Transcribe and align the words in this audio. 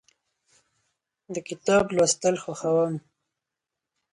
د 1.33 1.35
کتاب 1.47 1.85
لوستل 1.95 2.35
خوښوم. 2.43 2.93